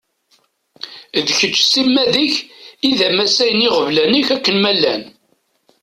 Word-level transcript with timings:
D 1.25 1.27
kečč 1.37 1.57
s 1.61 1.67
timmad-ik 1.73 2.35
i 2.87 2.91
d 2.97 2.99
amasay 3.07 3.51
n 3.53 3.63
yiɣeblan-ik 3.63 4.27
akken 4.35 4.55
ma 4.59 4.71
llan. 4.75 5.03